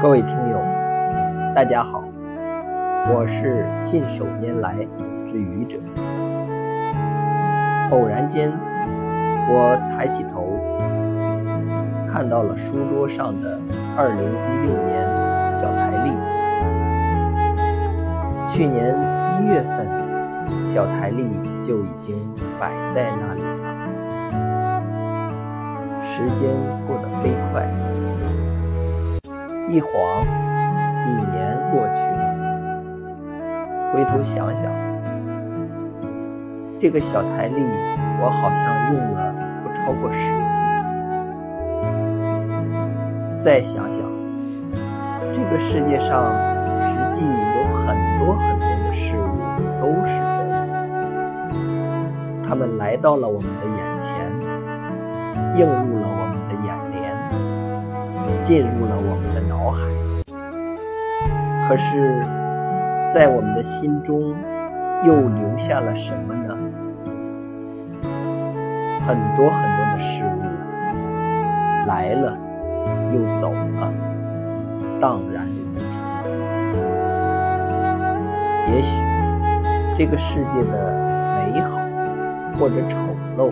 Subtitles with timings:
[0.00, 0.60] 各位听友，
[1.56, 2.04] 大家好，
[3.12, 4.76] 我是信手拈来
[5.26, 5.76] 之愚者。
[7.90, 8.52] 偶然间，
[9.50, 10.46] 我抬起头，
[12.06, 13.58] 看到了书桌上的
[13.96, 15.04] 2016年
[15.50, 16.12] 小台历。
[18.46, 18.94] 去年
[19.42, 19.88] 一月份，
[20.64, 21.28] 小台历
[21.60, 22.14] 就已经
[22.60, 23.50] 摆在那里了。
[26.00, 26.54] 时间
[26.86, 27.66] 过得飞快。
[29.70, 30.24] 一晃，
[31.06, 32.18] 一年过去了。
[33.92, 34.72] 回头想想，
[36.78, 37.62] 这个小台历，
[38.20, 40.18] 我好像用了不超过十
[40.48, 40.62] 次。
[43.44, 44.00] 再想想，
[45.34, 46.34] 这个世界上
[46.82, 49.22] 实际有很多很多的事物
[49.80, 50.56] 都是这样，
[52.42, 54.08] 它们来到了我们的眼前，
[55.56, 56.07] 映入了，
[58.42, 59.82] 进入了我们的脑海。
[61.68, 62.22] 可是，
[63.12, 64.34] 在我们的心中，
[65.04, 66.56] 又留下了什么呢？
[69.06, 70.42] 很多很多的事物
[71.86, 72.36] 来了
[73.12, 73.92] 又走了，
[75.00, 75.88] 荡然无存。
[78.70, 79.02] 也许
[79.96, 80.92] 这个世界的
[81.52, 81.80] 美好
[82.58, 82.98] 或者丑
[83.38, 83.50] 陋，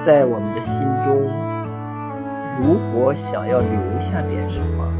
[0.00, 1.30] 在我们的心中，
[2.58, 4.90] 如果想要留下点什么，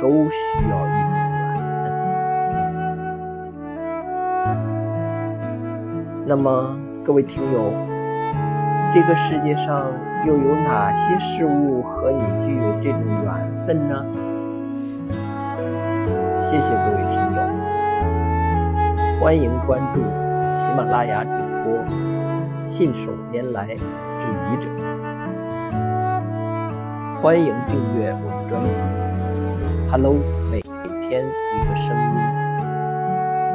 [0.00, 1.92] 都需要一种缘分。
[6.26, 7.72] 那么，各位听友，
[8.92, 9.86] 这个世界上
[10.26, 14.04] 又有哪些事物和你具有这种缘分呢？
[16.42, 17.40] 谢谢各位听友，
[19.20, 21.84] 欢迎关注喜马拉雅主播
[22.66, 24.68] 信手拈来之愚者，
[27.20, 28.80] 欢迎订阅我的专辑。
[29.90, 30.14] Hello，
[30.52, 32.67] 每天一个声音。